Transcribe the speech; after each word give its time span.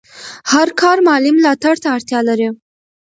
هر 0.51 0.67
کار 0.81 0.97
مالي 1.07 1.31
ملاتړ 1.37 1.75
ته 1.83 1.87
اړتیا 1.95 2.19
لري. 2.29 2.47